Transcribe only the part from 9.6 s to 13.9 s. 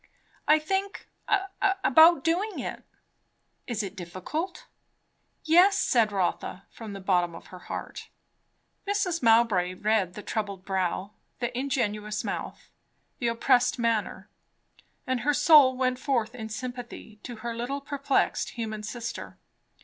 read the troubled brow, the ingenuous mouth, the oppressed